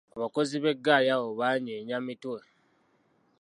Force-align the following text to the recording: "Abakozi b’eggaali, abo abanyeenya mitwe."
"Abakozi 0.15 0.55
b’eggaali, 0.63 1.07
abo 1.15 1.27
abanyeenya 1.33 1.97
mitwe." 2.07 2.41